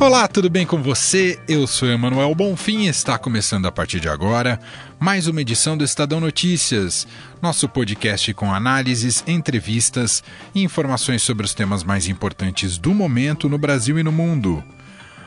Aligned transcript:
Olá, 0.00 0.28
tudo 0.28 0.48
bem 0.48 0.64
com 0.64 0.80
você? 0.80 1.40
Eu 1.48 1.66
sou 1.66 1.88
Emanuel 1.88 2.32
Bonfim 2.32 2.82
e 2.82 2.86
está 2.86 3.18
começando 3.18 3.66
a 3.66 3.72
partir 3.72 3.98
de 3.98 4.08
agora 4.08 4.60
mais 5.00 5.26
uma 5.26 5.40
edição 5.40 5.76
do 5.76 5.82
Estadão 5.82 6.20
Notícias, 6.20 7.04
nosso 7.42 7.68
podcast 7.68 8.32
com 8.32 8.54
análises, 8.54 9.24
entrevistas 9.26 10.22
e 10.54 10.62
informações 10.62 11.20
sobre 11.20 11.44
os 11.44 11.52
temas 11.52 11.82
mais 11.82 12.06
importantes 12.06 12.78
do 12.78 12.94
momento 12.94 13.48
no 13.48 13.58
Brasil 13.58 13.98
e 13.98 14.04
no 14.04 14.12
mundo. 14.12 14.62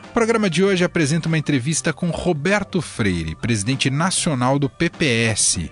O 0.05 0.13
programa 0.13 0.49
de 0.49 0.63
hoje 0.63 0.85
apresenta 0.85 1.27
uma 1.27 1.37
entrevista 1.37 1.91
com 1.91 2.09
Roberto 2.09 2.81
Freire, 2.81 3.35
presidente 3.35 3.89
nacional 3.89 4.57
do 4.57 4.69
PPS. 4.69 5.69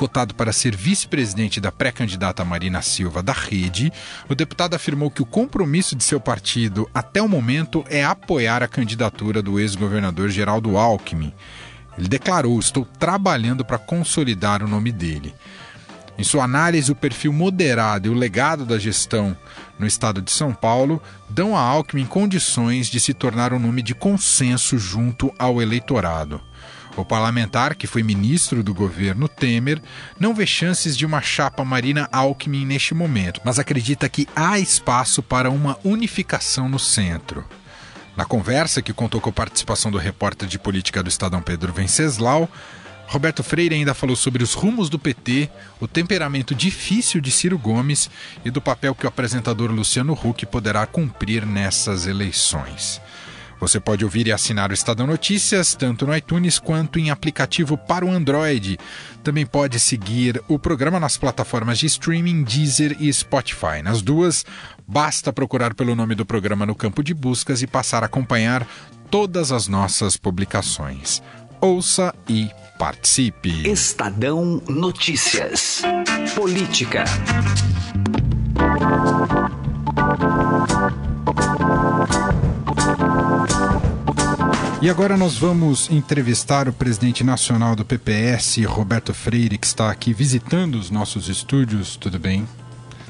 Cotado 0.00 0.34
para 0.34 0.50
ser 0.50 0.74
vice-presidente 0.74 1.60
da 1.60 1.70
pré-candidata 1.70 2.42
Marina 2.42 2.80
Silva 2.80 3.22
da 3.22 3.34
Rede, 3.34 3.92
o 4.30 4.34
deputado 4.34 4.72
afirmou 4.72 5.10
que 5.10 5.20
o 5.20 5.26
compromisso 5.26 5.94
de 5.94 6.02
seu 6.02 6.18
partido 6.18 6.88
até 6.94 7.20
o 7.20 7.28
momento 7.28 7.84
é 7.86 8.02
apoiar 8.02 8.62
a 8.62 8.66
candidatura 8.66 9.42
do 9.42 9.60
ex-governador 9.60 10.30
Geraldo 10.30 10.78
Alckmin. 10.78 11.34
Ele 11.98 12.08
declarou: 12.08 12.58
Estou 12.58 12.86
trabalhando 12.98 13.62
para 13.62 13.76
consolidar 13.76 14.62
o 14.62 14.68
nome 14.68 14.90
dele. 14.90 15.34
Em 16.16 16.24
sua 16.24 16.44
análise, 16.44 16.90
o 16.90 16.96
perfil 16.96 17.34
moderado 17.34 18.08
e 18.08 18.10
o 18.10 18.14
legado 18.14 18.64
da 18.64 18.78
gestão 18.78 19.36
no 19.78 19.86
estado 19.86 20.22
de 20.22 20.30
São 20.30 20.54
Paulo 20.54 21.02
dão 21.28 21.54
a 21.54 21.60
Alckmin 21.60 22.06
condições 22.06 22.86
de 22.86 22.98
se 22.98 23.12
tornar 23.12 23.52
um 23.52 23.58
nome 23.58 23.82
de 23.82 23.94
consenso 23.94 24.78
junto 24.78 25.30
ao 25.38 25.60
eleitorado. 25.60 26.40
O 26.96 27.04
parlamentar, 27.04 27.76
que 27.76 27.86
foi 27.86 28.02
ministro 28.02 28.62
do 28.62 28.74
governo 28.74 29.28
Temer, 29.28 29.80
não 30.18 30.34
vê 30.34 30.44
chances 30.44 30.96
de 30.96 31.06
uma 31.06 31.22
chapa 31.22 31.64
Marina 31.64 32.08
Alckmin 32.10 32.66
neste 32.66 32.94
momento, 32.94 33.40
mas 33.44 33.58
acredita 33.58 34.08
que 34.08 34.28
há 34.34 34.58
espaço 34.58 35.22
para 35.22 35.50
uma 35.50 35.78
unificação 35.84 36.68
no 36.68 36.78
centro. 36.78 37.44
Na 38.16 38.24
conversa, 38.24 38.82
que 38.82 38.92
contou 38.92 39.20
com 39.20 39.30
a 39.30 39.32
participação 39.32 39.90
do 39.90 39.98
repórter 39.98 40.48
de 40.48 40.58
política 40.58 41.02
do 41.02 41.08
Estadão 41.08 41.40
Pedro 41.40 41.72
Venceslau, 41.72 42.50
Roberto 43.06 43.42
Freire 43.42 43.74
ainda 43.74 43.94
falou 43.94 44.14
sobre 44.14 44.42
os 44.42 44.54
rumos 44.54 44.88
do 44.88 44.98
PT, 44.98 45.50
o 45.80 45.88
temperamento 45.88 46.54
difícil 46.54 47.20
de 47.20 47.30
Ciro 47.30 47.58
Gomes 47.58 48.08
e 48.44 48.50
do 48.50 48.60
papel 48.60 48.94
que 48.94 49.04
o 49.04 49.08
apresentador 49.08 49.70
Luciano 49.72 50.12
Huck 50.12 50.46
poderá 50.46 50.86
cumprir 50.86 51.44
nessas 51.44 52.06
eleições. 52.06 53.00
Você 53.60 53.78
pode 53.78 54.04
ouvir 54.04 54.26
e 54.26 54.32
assinar 54.32 54.70
o 54.70 54.74
Estadão 54.74 55.06
Notícias 55.06 55.74
tanto 55.74 56.06
no 56.06 56.16
iTunes 56.16 56.58
quanto 56.58 56.98
em 56.98 57.10
aplicativo 57.10 57.76
para 57.76 58.06
o 58.06 58.10
Android. 58.10 58.78
Também 59.22 59.44
pode 59.44 59.78
seguir 59.78 60.42
o 60.48 60.58
programa 60.58 60.98
nas 60.98 61.18
plataformas 61.18 61.78
de 61.78 61.86
streaming 61.86 62.42
Deezer 62.42 62.96
e 62.98 63.12
Spotify. 63.12 63.82
Nas 63.84 64.00
duas, 64.00 64.46
basta 64.86 65.32
procurar 65.32 65.74
pelo 65.74 65.94
nome 65.94 66.14
do 66.14 66.24
programa 66.24 66.64
no 66.64 66.74
campo 66.74 67.02
de 67.02 67.12
buscas 67.12 67.60
e 67.60 67.66
passar 67.66 68.02
a 68.02 68.06
acompanhar 68.06 68.66
todas 69.10 69.52
as 69.52 69.68
nossas 69.68 70.16
publicações. 70.16 71.22
Ouça 71.60 72.14
e 72.26 72.50
participe. 72.78 73.68
Estadão 73.68 74.62
Notícias. 74.66 75.82
Política. 76.34 77.04
E 84.82 84.88
agora 84.88 85.14
nós 85.14 85.36
vamos 85.36 85.90
entrevistar 85.90 86.66
o 86.66 86.72
presidente 86.72 87.22
nacional 87.22 87.76
do 87.76 87.84
PPS, 87.84 88.64
Roberto 88.64 89.12
Freire, 89.12 89.58
que 89.58 89.66
está 89.66 89.90
aqui 89.90 90.14
visitando 90.14 90.76
os 90.76 90.90
nossos 90.90 91.28
estúdios. 91.28 91.96
Tudo 91.96 92.18
bem? 92.18 92.48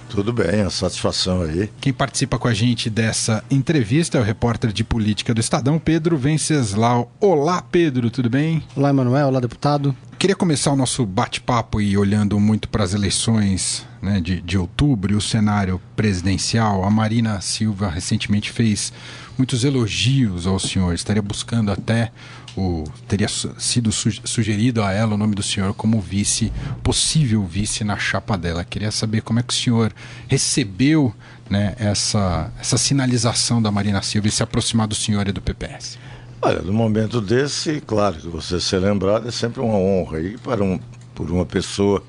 Tudo 0.09 0.33
bem, 0.33 0.63
a 0.63 0.71
satisfação 0.71 1.43
aí. 1.43 1.71
Quem 1.81 1.93
participa 1.93 2.41
com 2.41 2.49
a 2.49 2.53
gente 2.53 2.91
dessa 2.91 3.45
entrevista 3.49 4.19
é 4.19 4.21
o 4.21 4.25
repórter 4.25 4.73
de 4.73 4.83
política 4.83 5.33
do 5.33 5.39
Estadão, 5.39 5.79
Pedro 5.79 6.19
Venceslau. 6.19 7.13
Olá, 7.21 7.63
Pedro, 7.63 8.11
tudo 8.11 8.29
bem? 8.29 8.65
Olá, 8.75 8.91
Emanuel. 8.91 9.29
Olá, 9.29 9.39
deputado. 9.39 9.95
Queria 10.19 10.35
começar 10.35 10.73
o 10.73 10.77
nosso 10.77 11.07
bate-papo 11.07 11.81
e 11.81 11.97
olhando 11.97 12.39
muito 12.41 12.69
para 12.69 12.83
as 12.83 12.95
eleições 12.95 13.87
né, 14.03 14.21
de, 14.21 14.41
de 14.41 14.59
outubro 14.59 15.13
e 15.13 15.17
o 15.17 15.21
cenário 15.21 15.81
presidencial. 15.95 16.85
A 16.85 16.91
Marina 16.91 17.41
Silva 17.41 17.89
recentemente 17.89 18.51
fez 18.51 18.93
muitos 19.41 19.65
elogios 19.65 20.47
ao 20.47 20.59
senhor, 20.59 20.93
estaria 20.93 21.23
buscando 21.23 21.73
até 21.73 22.13
o 22.55 22.85
teria 23.09 23.27
sido 23.27 23.91
sugerido 23.91 24.83
a 24.83 24.93
ela 24.93 25.15
o 25.15 25.17
nome 25.17 25.35
do 25.35 25.43
senhor 25.43 25.73
como 25.73 25.99
vice, 25.99 26.53
possível 26.83 27.43
vice 27.47 27.83
na 27.83 27.97
chapa 27.97 28.37
dela. 28.37 28.63
Queria 28.65 28.91
saber 28.91 29.23
como 29.23 29.39
é 29.39 29.43
que 29.43 29.55
o 29.55 29.57
senhor 29.57 29.95
recebeu 30.29 31.15
né, 31.49 31.75
essa, 31.79 32.53
essa 32.61 32.77
sinalização 32.77 33.63
da 33.63 33.71
Marina 33.71 34.03
Silva 34.03 34.29
e 34.29 34.31
se 34.31 34.43
aproximar 34.43 34.87
do 34.87 34.95
senhor 34.95 35.27
e 35.27 35.33
do 35.33 35.41
PPS. 35.41 35.99
Olha, 36.43 36.61
no 36.61 36.75
momento 36.75 37.19
desse, 37.19 37.81
claro 37.81 38.17
que 38.17 38.29
você 38.29 38.61
ser 38.61 38.81
lembrado 38.81 39.27
é 39.27 39.31
sempre 39.31 39.63
uma 39.63 39.79
honra 39.79 40.21
e 40.21 40.37
para 40.37 40.63
um, 40.63 40.79
por 41.15 41.31
uma 41.31 41.47
pessoa 41.47 42.05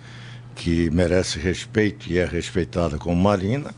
que 0.54 0.90
merece 0.90 1.40
respeito 1.40 2.12
e 2.12 2.18
é 2.18 2.26
respeitada 2.26 2.98
como 2.98 3.16
Marina, 3.16 3.74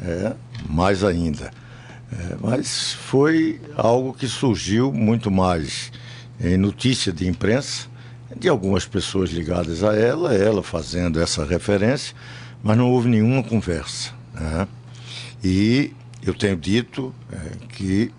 é 0.00 0.32
mais 0.68 1.04
ainda. 1.04 1.52
É, 2.12 2.36
mas 2.40 2.92
foi 2.92 3.60
algo 3.76 4.12
que 4.12 4.28
surgiu 4.28 4.92
muito 4.92 5.30
mais 5.30 5.90
em 6.40 6.56
notícia 6.56 7.12
de 7.12 7.26
imprensa, 7.26 7.88
de 8.38 8.48
algumas 8.48 8.84
pessoas 8.84 9.30
ligadas 9.30 9.82
a 9.82 9.94
ela, 9.96 10.34
ela 10.34 10.62
fazendo 10.62 11.20
essa 11.20 11.44
referência, 11.44 12.14
mas 12.62 12.76
não 12.76 12.90
houve 12.90 13.08
nenhuma 13.08 13.42
conversa. 13.42 14.12
Né? 14.34 14.68
E 15.42 15.92
eu 16.22 16.34
tenho 16.34 16.56
dito 16.56 17.14
é, 17.32 17.66
que 17.70 18.12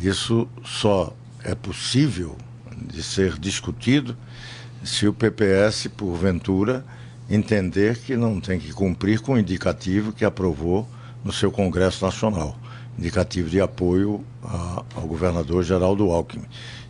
isso 0.00 0.48
só 0.64 1.12
é 1.42 1.54
possível 1.54 2.36
de 2.76 3.02
ser 3.02 3.38
discutido 3.38 4.16
se 4.84 5.08
o 5.08 5.12
PPS, 5.12 5.88
porventura, 5.88 6.84
entender 7.28 7.98
que 7.98 8.16
não 8.16 8.40
tem 8.40 8.60
que 8.60 8.72
cumprir 8.72 9.20
com 9.20 9.32
o 9.32 9.38
indicativo 9.38 10.12
que 10.12 10.24
aprovou 10.24 10.88
no 11.24 11.32
seu 11.32 11.50
Congresso 11.50 12.04
Nacional 12.04 12.56
indicativo 12.98 13.48
de 13.48 13.60
apoio 13.60 14.24
a, 14.42 14.82
ao 14.94 15.02
governador 15.02 15.62
Geraldo 15.62 16.10
Alckmin. 16.10 16.44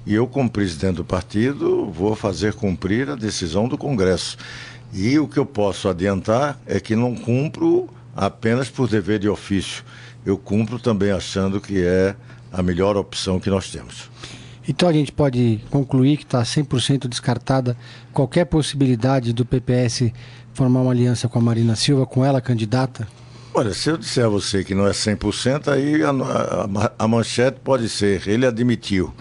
E 0.06 0.14
eu, 0.14 0.26
como 0.26 0.48
presidente 0.48 0.96
do 0.96 1.04
partido, 1.04 1.91
vou 1.91 2.16
fazer 2.16 2.54
cumprir 2.54 3.10
a 3.10 3.14
decisão 3.14 3.69
do 3.69 3.76
Congresso. 3.76 4.38
E 4.92 5.19
o 5.19 5.28
que 5.28 5.38
eu 5.38 5.44
posso 5.44 5.88
adiantar 5.88 6.58
é 6.66 6.80
que 6.80 6.96
não 6.96 7.14
cumpro 7.14 7.88
apenas 8.16 8.70
por 8.70 8.88
dever 8.88 9.19
de 9.19 9.28
ofício. 9.28 9.84
Eu 10.24 10.38
cumpro 10.38 10.78
também 10.78 11.10
achando 11.10 11.60
que 11.60 11.84
é 11.84 12.16
a 12.50 12.62
melhor 12.62 12.96
opção 12.96 13.38
que 13.38 13.50
nós 13.50 13.70
temos. 13.70 14.10
Então 14.66 14.88
a 14.88 14.92
gente 14.92 15.12
pode 15.12 15.60
concluir 15.70 16.16
que 16.16 16.25
está 16.25 16.42
100% 16.42 17.06
descartada 17.06 17.76
qualquer 18.12 18.44
possibilidade 18.46 19.32
do 19.32 19.44
PPS 19.44 20.12
formar 20.52 20.80
uma 20.80 20.90
aliança 20.90 21.28
com 21.28 21.38
a 21.38 21.42
Marina 21.42 21.76
Silva, 21.76 22.04
com 22.04 22.25
ela 22.25 22.40
candidata? 22.40 23.06
Olha, 23.54 23.75
se 23.75 23.88
eu 23.88 23.97
disser 23.97 24.25
a 24.25 24.28
você 24.28 24.62
que 24.62 24.75
não 24.75 24.86
é 24.86 24.91
100%, 24.91 25.69
aí 25.69 26.03
a, 26.03 26.10
a, 26.10 26.92
a 26.98 27.09
manchete 27.09 27.59
pode 27.64 27.88
ser, 27.88 28.28
ele 28.28 28.47
admitiu. 28.47 29.12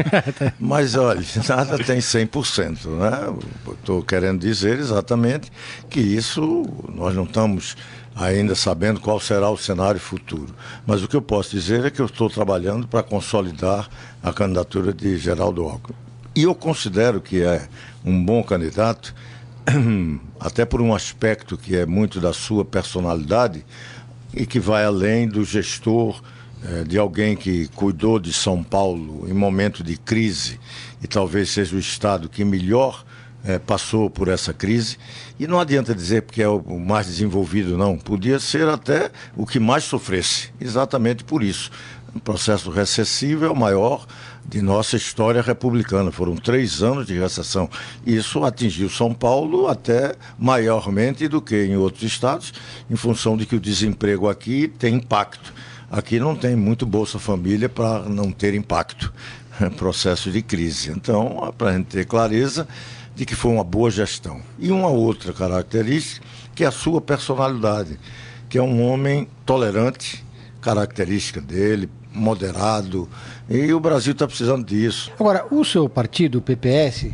Mas 0.58 0.96
olha, 0.96 1.22
nada 1.48 1.78
tem 1.78 1.98
100%, 1.98 2.86
né? 2.86 3.36
Estou 3.72 4.02
querendo 4.02 4.40
dizer 4.40 4.78
exatamente 4.78 5.52
que 5.88 6.00
isso 6.00 6.64
nós 6.92 7.14
não 7.14 7.24
estamos 7.24 7.76
ainda 8.16 8.54
sabendo 8.54 8.98
qual 8.98 9.20
será 9.20 9.50
o 9.50 9.58
cenário 9.58 10.00
futuro. 10.00 10.54
Mas 10.86 11.02
o 11.02 11.08
que 11.08 11.14
eu 11.14 11.22
posso 11.22 11.50
dizer 11.50 11.84
é 11.84 11.90
que 11.90 12.00
eu 12.00 12.06
estou 12.06 12.30
trabalhando 12.30 12.88
para 12.88 13.02
consolidar 13.02 13.88
a 14.22 14.32
candidatura 14.32 14.92
de 14.92 15.18
Geraldo 15.18 15.62
Alckmin. 15.64 15.94
E 16.34 16.42
eu 16.42 16.54
considero 16.54 17.20
que 17.20 17.42
é 17.42 17.68
um 18.04 18.24
bom 18.24 18.42
candidato 18.42 19.14
até 20.38 20.64
por 20.64 20.80
um 20.80 20.94
aspecto 20.94 21.56
que 21.56 21.76
é 21.76 21.84
muito 21.84 22.20
da 22.20 22.32
sua 22.32 22.64
personalidade 22.64 23.64
e 24.32 24.46
que 24.46 24.60
vai 24.60 24.84
além 24.84 25.26
do 25.26 25.44
gestor, 25.44 26.22
eh, 26.64 26.84
de 26.84 26.98
alguém 26.98 27.36
que 27.36 27.68
cuidou 27.68 28.18
de 28.18 28.32
São 28.32 28.62
Paulo 28.62 29.28
em 29.28 29.32
momento 29.32 29.82
de 29.82 29.96
crise 29.96 30.60
e 31.02 31.06
talvez 31.06 31.50
seja 31.50 31.74
o 31.74 31.78
Estado 31.78 32.28
que 32.28 32.44
melhor 32.44 33.04
eh, 33.44 33.58
passou 33.58 34.08
por 34.08 34.28
essa 34.28 34.52
crise. 34.52 34.98
E 35.38 35.46
não 35.46 35.58
adianta 35.58 35.94
dizer 35.94 36.22
porque 36.22 36.42
é 36.42 36.48
o 36.48 36.78
mais 36.78 37.06
desenvolvido, 37.06 37.76
não. 37.76 37.98
Podia 37.98 38.38
ser 38.38 38.68
até 38.68 39.10
o 39.36 39.46
que 39.46 39.58
mais 39.58 39.84
sofresse, 39.84 40.50
exatamente 40.60 41.24
por 41.24 41.42
isso. 41.42 41.70
O 42.16 42.20
processo 42.20 42.70
recessivo 42.70 43.44
é 43.44 43.50
o 43.50 43.54
maior 43.54 44.06
de 44.48 44.62
nossa 44.62 44.96
história 44.96 45.42
republicana. 45.42 46.10
Foram 46.10 46.34
três 46.34 46.82
anos 46.82 47.06
de 47.06 47.18
recessão. 47.18 47.68
Isso 48.06 48.42
atingiu 48.42 48.88
São 48.88 49.12
Paulo 49.12 49.68
até 49.68 50.14
maiormente 50.38 51.28
do 51.28 51.42
que 51.42 51.66
em 51.66 51.76
outros 51.76 52.02
estados, 52.04 52.54
em 52.90 52.96
função 52.96 53.36
de 53.36 53.44
que 53.44 53.54
o 53.54 53.60
desemprego 53.60 54.30
aqui 54.30 54.66
tem 54.66 54.94
impacto. 54.94 55.52
aqui 55.90 56.18
não 56.18 56.34
tem 56.34 56.56
muito 56.56 56.86
Bolsa 56.86 57.18
Família 57.18 57.68
para 57.68 58.08
não 58.08 58.32
ter 58.32 58.54
impacto 58.54 59.12
processo 59.76 60.30
de 60.30 60.40
crise. 60.40 60.90
Então, 60.90 61.52
para 61.58 61.68
a 61.68 61.76
gente 61.76 61.88
ter 61.88 62.06
clareza 62.06 62.66
de 63.14 63.26
que 63.26 63.34
foi 63.34 63.52
uma 63.52 63.64
boa 63.64 63.90
gestão. 63.90 64.40
E 64.58 64.70
uma 64.70 64.88
outra 64.88 65.34
característica, 65.34 66.26
que 66.54 66.64
é 66.64 66.66
a 66.66 66.72
sua 66.72 66.98
personalidade, 66.98 68.00
que 68.48 68.56
é 68.56 68.62
um 68.62 68.82
homem 68.82 69.28
tolerante, 69.44 70.24
característica 70.62 71.40
dele, 71.40 71.88
moderado, 72.16 73.08
e 73.48 73.72
o 73.72 73.78
Brasil 73.78 74.12
está 74.12 74.26
precisando 74.26 74.64
disso. 74.64 75.12
Agora, 75.18 75.46
o 75.50 75.64
seu 75.64 75.88
partido, 75.88 76.38
o 76.38 76.42
PPS, 76.42 77.10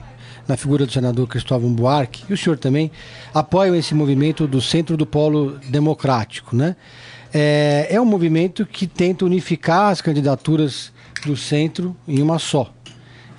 na 0.46 0.56
figura 0.56 0.86
do 0.86 0.92
senador 0.92 1.28
Cristóvão 1.28 1.72
Buarque, 1.72 2.24
e 2.28 2.32
o 2.32 2.38
senhor 2.38 2.58
também, 2.58 2.90
apoiam 3.34 3.74
esse 3.74 3.94
movimento 3.94 4.46
do 4.46 4.60
centro 4.60 4.96
do 4.96 5.04
polo 5.04 5.58
democrático, 5.68 6.56
né? 6.56 6.76
É, 7.34 7.88
é 7.90 8.00
um 8.00 8.04
movimento 8.04 8.64
que 8.66 8.86
tenta 8.86 9.24
unificar 9.24 9.90
as 9.90 10.00
candidaturas 10.00 10.92
do 11.24 11.36
centro 11.36 11.96
em 12.06 12.20
uma 12.20 12.38
só. 12.38 12.72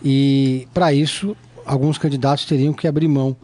E, 0.04 0.68
para 0.74 0.94
isso, 0.94 1.38
alguns 1.66 1.98
candidatos 1.98 2.46
teriam 2.46 2.74
que 2.74 2.88
abrir 2.88 3.08
mão 3.08 3.36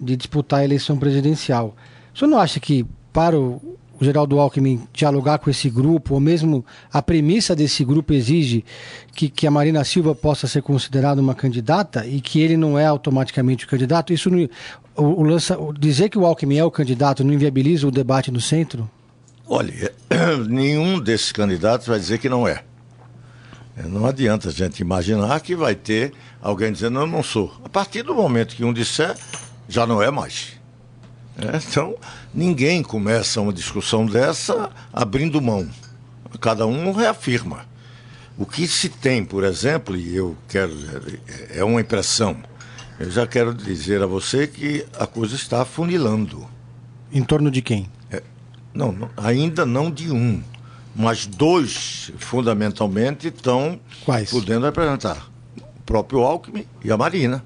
de 0.00 0.16
disputar 0.16 0.60
a 0.60 0.64
eleição 0.64 0.98
presidencial. 0.98 1.76
O 2.14 2.18
senhor 2.18 2.30
não 2.30 2.38
acha 2.38 2.58
que, 2.58 2.86
para 3.12 3.38
o, 3.38 3.69
o 4.00 4.04
Geraldo 4.04 4.40
Alckmin 4.40 4.82
dialogar 4.92 5.38
com 5.38 5.50
esse 5.50 5.68
grupo, 5.68 6.14
ou 6.14 6.20
mesmo 6.20 6.64
a 6.90 7.02
premissa 7.02 7.54
desse 7.54 7.84
grupo 7.84 8.14
exige 8.14 8.64
que, 9.14 9.28
que 9.28 9.46
a 9.46 9.50
Marina 9.50 9.84
Silva 9.84 10.14
possa 10.14 10.46
ser 10.46 10.62
considerada 10.62 11.20
uma 11.20 11.34
candidata 11.34 12.06
e 12.06 12.20
que 12.20 12.40
ele 12.40 12.56
não 12.56 12.78
é 12.78 12.86
automaticamente 12.86 13.66
o 13.66 13.68
candidato? 13.68 14.12
Isso 14.12 14.30
não, 14.30 14.48
o, 14.96 15.20
o 15.20 15.22
lança, 15.22 15.58
dizer 15.78 16.08
que 16.08 16.18
o 16.18 16.24
Alckmin 16.24 16.56
é 16.56 16.64
o 16.64 16.70
candidato 16.70 17.22
não 17.22 17.34
inviabiliza 17.34 17.86
o 17.86 17.90
debate 17.90 18.30
no 18.30 18.40
centro? 18.40 18.90
Olha, 19.46 19.92
nenhum 20.48 20.98
desses 20.98 21.30
candidatos 21.30 21.86
vai 21.86 21.98
dizer 21.98 22.18
que 22.18 22.28
não 22.28 22.48
é. 22.48 22.62
é. 23.76 23.82
Não 23.82 24.06
adianta 24.06 24.48
a 24.48 24.52
gente 24.52 24.80
imaginar 24.80 25.40
que 25.40 25.54
vai 25.54 25.74
ter 25.74 26.14
alguém 26.40 26.72
dizendo, 26.72 27.00
eu 27.00 27.06
não 27.06 27.22
sou. 27.22 27.52
A 27.62 27.68
partir 27.68 28.02
do 28.02 28.14
momento 28.14 28.56
que 28.56 28.64
um 28.64 28.72
disser, 28.72 29.14
já 29.68 29.86
não 29.86 30.02
é 30.02 30.10
mais. 30.10 30.59
É, 31.38 31.56
então, 31.56 31.96
ninguém 32.34 32.82
começa 32.82 33.40
uma 33.40 33.52
discussão 33.52 34.06
dessa 34.06 34.70
abrindo 34.92 35.40
mão. 35.40 35.68
Cada 36.40 36.66
um 36.66 36.92
reafirma. 36.92 37.66
O 38.38 38.46
que 38.46 38.66
se 38.66 38.88
tem, 38.88 39.24
por 39.24 39.44
exemplo, 39.44 39.96
e 39.96 40.16
eu 40.16 40.36
quero. 40.48 40.72
É 41.50 41.62
uma 41.62 41.80
impressão. 41.80 42.36
Eu 42.98 43.10
já 43.10 43.26
quero 43.26 43.52
dizer 43.52 44.02
a 44.02 44.06
você 44.06 44.46
que 44.46 44.86
a 44.98 45.06
coisa 45.06 45.34
está 45.34 45.64
funilando. 45.64 46.46
Em 47.12 47.22
torno 47.22 47.50
de 47.50 47.60
quem? 47.60 47.90
É, 48.10 48.22
não, 48.72 48.92
não, 48.92 49.10
ainda 49.16 49.66
não 49.66 49.90
de 49.90 50.10
um. 50.10 50.42
Mas 50.94 51.26
dois, 51.26 52.12
fundamentalmente, 52.18 53.28
estão 53.28 53.78
Quais? 54.04 54.30
podendo 54.30 54.66
apresentar. 54.66 55.30
O 55.58 55.82
próprio 55.84 56.20
Alckmin 56.20 56.66
e 56.84 56.90
a 56.90 56.96
Marina. 56.96 57.44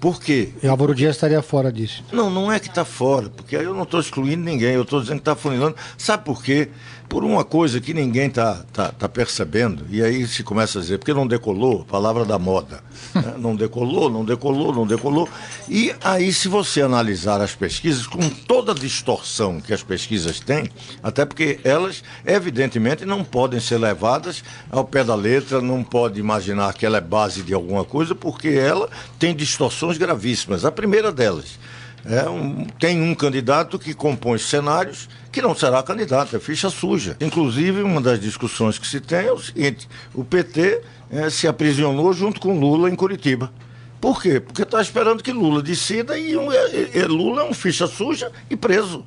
Por 0.00 0.20
quê? 0.20 0.50
E 0.62 0.68
Álvaro 0.68 0.94
Dias 0.94 1.16
estaria 1.16 1.42
fora 1.42 1.72
disso. 1.72 2.04
Não, 2.12 2.30
não 2.30 2.52
é 2.52 2.60
que 2.60 2.68
está 2.68 2.84
fora, 2.84 3.28
porque 3.30 3.56
aí 3.56 3.64
eu 3.64 3.74
não 3.74 3.82
estou 3.82 3.98
excluindo 3.98 4.44
ninguém, 4.44 4.74
eu 4.74 4.82
estou 4.82 5.00
dizendo 5.00 5.16
que 5.16 5.22
está 5.22 5.34
funilando. 5.34 5.74
Sabe 5.96 6.24
por 6.24 6.42
quê? 6.42 6.68
Por 7.08 7.24
uma 7.24 7.44
coisa 7.44 7.80
que 7.80 7.94
ninguém 7.94 8.26
está 8.26 8.62
tá, 8.72 8.92
tá 8.92 9.08
percebendo, 9.08 9.86
e 9.90 10.02
aí 10.02 10.26
se 10.26 10.42
começa 10.42 10.78
a 10.78 10.82
dizer, 10.82 10.98
porque 10.98 11.14
não 11.14 11.26
decolou, 11.26 11.84
palavra 11.84 12.24
da 12.24 12.38
moda. 12.38 12.80
Né? 13.14 13.34
Não 13.38 13.56
decolou, 13.56 14.10
não 14.10 14.24
decolou, 14.24 14.74
não 14.74 14.86
decolou. 14.86 15.28
E 15.68 15.94
aí, 16.04 16.32
se 16.32 16.46
você 16.46 16.82
analisar 16.82 17.40
as 17.40 17.54
pesquisas, 17.54 18.06
com 18.06 18.28
toda 18.28 18.72
a 18.72 18.74
distorção 18.74 19.60
que 19.60 19.72
as 19.72 19.82
pesquisas 19.82 20.40
têm, 20.40 20.68
até 21.02 21.24
porque 21.24 21.58
elas, 21.64 22.02
evidentemente, 22.26 23.06
não 23.06 23.24
podem 23.24 23.60
ser 23.60 23.78
levadas 23.78 24.44
ao 24.70 24.84
pé 24.84 25.04
da 25.04 25.14
letra, 25.14 25.62
não 25.62 25.82
pode 25.82 26.20
imaginar 26.20 26.74
que 26.74 26.84
ela 26.84 26.98
é 26.98 27.00
base 27.00 27.42
de 27.42 27.54
alguma 27.54 27.84
coisa, 27.84 28.14
porque 28.14 28.48
ela 28.48 28.90
tem 29.18 29.34
distorções 29.34 29.96
gravíssimas. 29.96 30.64
A 30.64 30.70
primeira 30.70 31.10
delas. 31.10 31.58
É 32.04 32.28
um, 32.28 32.64
tem 32.78 33.02
um 33.02 33.14
candidato 33.14 33.78
que 33.78 33.92
compõe 33.92 34.38
cenários 34.38 35.08
que 35.30 35.42
não 35.42 35.54
será 35.54 35.82
candidato, 35.82 36.36
é 36.36 36.38
ficha 36.38 36.70
suja. 36.70 37.16
Inclusive, 37.20 37.82
uma 37.82 38.00
das 38.00 38.20
discussões 38.20 38.78
que 38.78 38.86
se 38.86 39.00
tem 39.00 39.26
é 39.26 39.32
o 39.32 39.38
seguinte: 39.38 39.88
o 40.14 40.24
PT 40.24 40.80
é, 41.10 41.30
se 41.30 41.46
aprisionou 41.46 42.12
junto 42.12 42.40
com 42.40 42.58
Lula 42.58 42.88
em 42.88 42.94
Curitiba. 42.94 43.52
Por 44.00 44.22
quê? 44.22 44.38
Porque 44.38 44.62
está 44.62 44.80
esperando 44.80 45.22
que 45.22 45.32
Lula 45.32 45.60
decida 45.60 46.18
e, 46.18 46.36
um, 46.36 46.52
e, 46.52 46.98
e 46.98 47.02
Lula 47.04 47.42
é 47.42 47.44
um 47.44 47.52
ficha 47.52 47.86
suja 47.86 48.30
e 48.48 48.56
preso. 48.56 49.04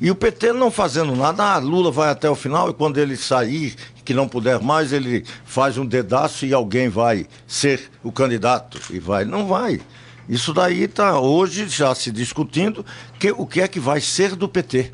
E 0.00 0.10
o 0.10 0.16
PT 0.16 0.52
não 0.52 0.70
fazendo 0.70 1.14
nada, 1.14 1.54
ah, 1.54 1.58
Lula 1.58 1.90
vai 1.90 2.10
até 2.10 2.28
o 2.28 2.34
final 2.34 2.68
e 2.68 2.74
quando 2.74 2.98
ele 2.98 3.16
sair, 3.16 3.76
que 4.04 4.12
não 4.12 4.26
puder 4.26 4.60
mais, 4.60 4.92
ele 4.92 5.24
faz 5.44 5.78
um 5.78 5.86
dedaço 5.86 6.44
e 6.44 6.52
alguém 6.52 6.88
vai 6.88 7.26
ser 7.46 7.88
o 8.02 8.10
candidato. 8.10 8.80
E 8.90 8.98
vai. 8.98 9.24
Não 9.24 9.46
vai. 9.46 9.80
Isso 10.28 10.52
daí 10.52 10.84
está 10.84 11.18
hoje 11.18 11.68
já 11.68 11.94
se 11.94 12.10
discutindo 12.10 12.84
que, 13.18 13.30
o 13.32 13.46
que 13.46 13.60
é 13.60 13.68
que 13.68 13.80
vai 13.80 14.00
ser 14.00 14.36
do 14.36 14.48
PT. 14.48 14.92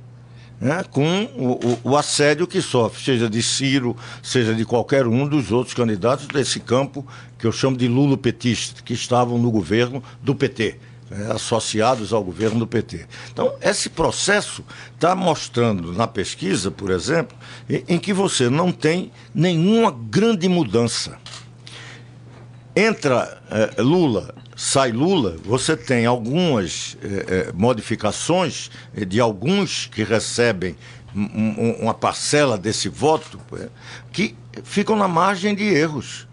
Né, 0.60 0.84
com 0.90 1.22
o, 1.36 1.90
o, 1.90 1.96
assédio 1.96 2.44
que 2.44 2.60
sofre, 2.60 3.00
seja 3.00 3.30
de 3.30 3.40
Ciro, 3.40 3.96
seja 4.20 4.52
de 4.52 4.64
qualquer 4.64 5.06
um 5.06 5.24
dos 5.24 5.52
outros 5.52 5.72
candidatos 5.72 6.26
desse 6.26 6.58
campo 6.58 7.06
que 7.38 7.46
eu 7.46 7.52
chamo 7.52 7.76
de 7.76 7.86
Lulo-petista, 7.86 8.82
que 8.82 8.92
estavam 8.92 9.38
no 9.38 9.52
governo 9.52 10.02
do 10.20 10.34
PT, 10.34 10.80
né, 11.08 11.30
associados 11.30 12.12
ao 12.12 12.24
governo 12.24 12.58
do 12.58 12.66
PT. 12.66 13.06
Então, 13.32 13.54
esse 13.62 13.88
processo 13.88 14.64
está 14.96 15.14
mostrando 15.14 15.92
na 15.92 16.08
pesquisa, 16.08 16.72
por 16.72 16.90
exemplo, 16.90 17.38
em, 17.70 17.84
em 17.94 17.96
que 17.96 18.12
você 18.12 18.50
não 18.50 18.72
tem 18.72 19.12
nenhuma 19.32 19.92
grande 19.92 20.48
mudança. 20.48 21.18
Entra 22.74 23.40
eh, 23.48 23.80
Lula 23.80 24.34
sai 24.58 24.90
Lula, 24.90 25.36
você 25.44 25.76
tem 25.76 26.04
algumas 26.04 26.96
eh, 27.00 27.26
eh, 27.28 27.52
modificações 27.54 28.72
eh, 28.92 29.04
de 29.04 29.20
alguns 29.20 29.86
que 29.86 30.02
recebem 30.02 30.74
um, 31.14 31.76
uma 31.80 31.94
parcela 31.94 32.58
desse 32.58 32.88
voto 32.88 33.38
eh, 33.52 33.68
que 34.10 34.34
ficam 34.64 34.96
na 34.96 35.06
margem 35.06 35.54
de 35.54 35.62
erros. 35.62 36.26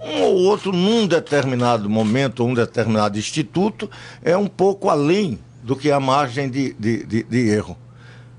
Um 0.00 0.22
ou 0.22 0.36
outro, 0.44 0.70
num 0.72 1.04
determinado 1.04 1.90
momento, 1.90 2.44
um 2.44 2.54
determinado 2.54 3.18
instituto, 3.18 3.90
é 4.22 4.36
um 4.36 4.46
pouco 4.46 4.88
além 4.88 5.40
do 5.60 5.74
que 5.74 5.90
a 5.90 5.98
margem 5.98 6.48
de, 6.48 6.74
de, 6.74 7.04
de, 7.04 7.22
de 7.24 7.48
erro. 7.48 7.76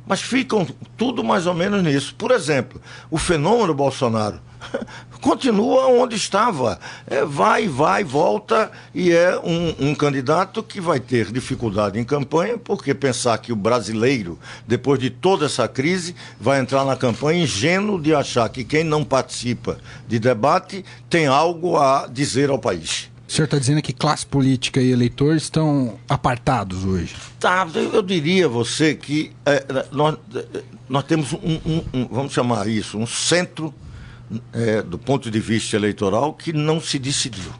Mas 0.07 0.21
ficam 0.21 0.65
tudo 0.95 1.25
mais 1.25 1.45
ou 1.45 1.53
menos 1.53 1.83
nisso. 1.83 2.15
Por 2.15 2.31
exemplo, 2.31 2.79
o 3.11 3.17
fenômeno 3.17 3.73
Bolsonaro 3.73 4.39
continua 5.25 5.87
onde 5.87 6.15
estava. 6.15 6.79
É, 7.07 7.25
vai, 7.25 7.67
vai, 7.67 8.03
volta 8.03 8.71
e 8.93 9.11
é 9.11 9.35
um, 9.39 9.89
um, 9.89 9.95
candidato 9.95 10.61
que 10.61 10.79
vai 10.79 10.99
ter 10.99 11.31
dificuldade 11.31 11.99
em 11.99 12.03
campanha, 12.03 12.59
porque 12.59 12.93
pensar 12.93 13.39
que 13.39 13.51
o 13.51 13.55
brasileiro, 13.55 14.37
depois 14.67 14.99
de 14.99 15.09
toda 15.09 15.47
essa 15.47 15.67
crise, 15.67 16.15
vai 16.39 16.59
entrar 16.59 16.85
na 16.85 16.95
campanha 16.95 17.41
ingênuo 17.41 17.99
de 17.99 18.13
achar 18.13 18.47
que 18.49 18.63
quem 18.63 18.83
não 18.83 19.03
participa 19.03 19.79
de 20.07 20.19
debate 20.19 20.85
tem 21.09 21.25
algo 21.25 21.75
a 21.75 22.05
dizer 22.07 22.51
ao 22.51 22.59
país. 22.59 23.09
O 23.27 23.31
senhor 23.31 23.45
está 23.45 23.57
dizendo 23.57 23.81
que 23.81 23.91
classe 23.91 24.27
política 24.27 24.79
e 24.79 24.91
eleitor 24.91 25.35
estão 25.35 25.97
apartados 26.07 26.85
hoje? 26.85 27.15
Tá, 27.39 27.67
eu 27.73 28.03
diria 28.03 28.45
a 28.45 28.49
você 28.49 28.93
que 28.93 29.31
é, 29.43 29.87
nós, 29.91 30.17
nós 30.87 31.03
temos 31.03 31.33
um, 31.33 31.59
um, 31.65 31.83
um, 31.91 32.07
vamos 32.11 32.31
chamar 32.31 32.67
isso, 32.67 32.99
um 32.99 33.07
centro 33.07 33.73
é, 34.53 34.81
do 34.81 34.97
ponto 34.97 35.29
de 35.29 35.39
vista 35.39 35.75
eleitoral, 35.75 36.33
que 36.33 36.53
não 36.53 36.79
se 36.79 36.97
decidiu. 36.99 37.51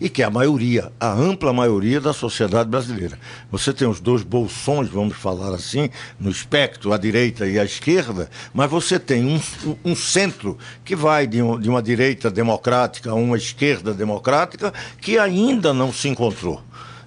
E 0.00 0.08
que 0.08 0.22
é 0.22 0.24
a 0.24 0.30
maioria, 0.30 0.92
a 1.00 1.12
ampla 1.12 1.52
maioria 1.52 2.00
da 2.00 2.12
sociedade 2.12 2.68
brasileira. 2.68 3.18
Você 3.50 3.72
tem 3.72 3.88
os 3.88 3.98
dois 3.98 4.22
bolsões, 4.22 4.88
vamos 4.88 5.16
falar 5.16 5.52
assim, 5.52 5.90
no 6.20 6.30
espectro, 6.30 6.92
a 6.92 6.96
direita 6.96 7.48
e 7.48 7.58
a 7.58 7.64
esquerda, 7.64 8.30
mas 8.54 8.70
você 8.70 8.96
tem 8.98 9.26
um, 9.26 9.40
um 9.84 9.96
centro 9.96 10.56
que 10.84 10.94
vai 10.94 11.26
de, 11.26 11.42
um, 11.42 11.58
de 11.58 11.68
uma 11.68 11.82
direita 11.82 12.30
democrática 12.30 13.10
a 13.10 13.14
uma 13.14 13.36
esquerda 13.36 13.92
democrática 13.92 14.72
que 15.00 15.18
ainda 15.18 15.74
não 15.74 15.92
se 15.92 16.08
encontrou. 16.08 16.62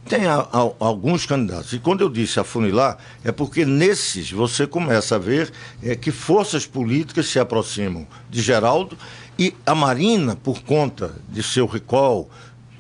Tem 0.08 0.26
a, 0.26 0.36
a, 0.36 0.72
alguns 0.80 1.26
candidatos. 1.26 1.74
E 1.74 1.80
quando 1.80 2.02
eu 2.02 2.10
disse 2.10 2.40
afunilar, 2.40 2.98
é 3.24 3.32
porque 3.32 3.66
nesses 3.66 4.32
você 4.32 4.66
começa 4.68 5.16
a 5.16 5.20
ver 5.20 5.52
é, 5.82 5.96
que 5.96 6.12
forças 6.12 6.66
políticas 6.66 7.28
se 7.28 7.40
aproximam 7.40 8.06
de 8.30 8.42
Geraldo 8.42 8.98
e 9.40 9.56
a 9.66 9.74
Marina, 9.74 10.36
por 10.36 10.62
conta 10.62 11.16
de 11.30 11.42
seu 11.42 11.66
recall, 11.66 12.30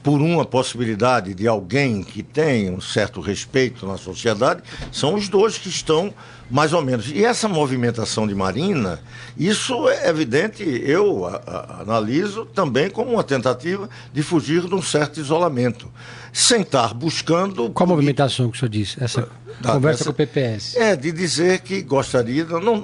por 0.04 0.20
uma 0.22 0.46
possibilidade 0.46 1.34
de 1.34 1.48
alguém 1.48 2.04
que 2.04 2.24
tem 2.24 2.70
um 2.72 2.82
certo 2.82 3.22
respeito 3.22 3.86
na 3.86 3.98
sociedade, 3.98 4.64
são 4.92 5.16
os 5.16 5.30
dois 5.30 5.58
que 5.58 5.70
estão 5.70 6.14
mais 6.50 6.74
ou 6.74 6.82
menos. 6.82 7.10
E 7.10 7.24
essa 7.24 7.48
movimentação 7.48 8.28
de 8.28 8.36
Marina, 8.36 9.00
isso 9.38 9.88
é 9.88 10.10
evidente, 10.10 10.64
eu 10.64 11.26
a, 11.26 11.42
a, 11.46 11.82
analiso 11.82 12.46
também 12.46 12.90
como 12.90 13.12
uma 13.12 13.24
tentativa 13.24 13.90
de 14.14 14.22
fugir 14.22 14.68
de 14.68 14.76
um 14.76 14.82
certo 14.82 15.20
isolamento, 15.20 15.90
sem 16.34 16.62
estar 16.62 16.94
buscando. 16.94 17.70
Qual 17.70 17.88
a 17.88 17.94
movimentação 17.94 18.50
que 18.50 18.58
o 18.58 18.60
senhor 18.60 18.70
disse? 18.70 19.02
Essa 19.02 19.30
da, 19.62 19.74
conversa 19.74 20.02
essa, 20.02 20.06
com 20.06 20.12
o 20.12 20.14
PPS? 20.14 20.76
É, 20.76 20.96
de 20.96 21.12
dizer 21.12 21.60
que 21.60 21.82
gostaria. 21.82 22.44
Não, 22.46 22.82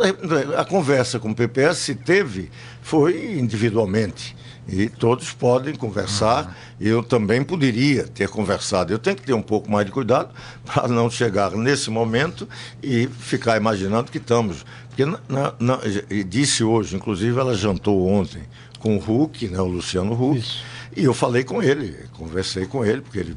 a 0.56 0.64
conversa 0.64 1.20
com 1.20 1.32
o 1.32 1.36
PPS 1.36 1.80
se 1.80 1.96
teve 1.96 2.50
foi 2.82 3.38
individualmente 3.38 4.36
e 4.68 4.90
todos 4.90 5.32
podem 5.32 5.74
conversar. 5.76 6.46
Uhum. 6.46 6.52
Eu 6.80 7.04
também 7.04 7.44
poderia 7.44 8.06
ter 8.06 8.28
conversado. 8.28 8.92
Eu 8.92 9.00
tenho 9.00 9.16
que 9.16 9.24
ter 9.24 9.34
um 9.34 9.42
pouco 9.42 9.72
mais 9.72 9.86
de 9.86 9.92
cuidado 9.92 10.30
para 10.66 10.88
não 10.88 11.10
chegar 11.10 11.52
nesse 11.52 11.90
momento 11.90 12.48
e 12.84 13.08
ficar 13.08 13.58
imaginando 13.58 14.12
que 14.12 14.18
estamos. 14.18 14.66
Porque 14.88 15.06
na, 15.06 15.54
na, 15.60 15.80
disse 16.28 16.64
hoje, 16.64 16.96
inclusive, 16.96 17.40
ela 17.40 17.56
jantou 17.56 18.08
ontem 18.08 18.44
com 18.80 18.98
o 18.98 19.24
Huck, 19.24 19.48
né, 19.48 19.60
o 19.60 19.66
Luciano 19.66 20.14
Huck, 20.14 20.40
Isso. 20.40 20.64
e 20.96 21.04
eu 21.04 21.14
falei 21.14 21.44
com 21.44 21.64
ele, 21.64 21.98
conversei 22.14 22.68
com 22.68 22.86
ele, 22.86 23.02
porque 23.02 23.20
ele 23.20 23.36